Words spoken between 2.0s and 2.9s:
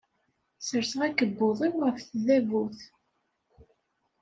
tdabut.